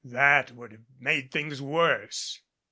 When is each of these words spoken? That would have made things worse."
That 0.03 0.51
would 0.53 0.71
have 0.71 0.85
made 0.99 1.29
things 1.29 1.61
worse." 1.61 2.41